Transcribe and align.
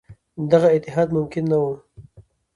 دغه 0.51 0.67
اتحاد 0.75 1.07
ممکن 1.17 1.43
نه 1.51 1.57
وو. 1.61 1.73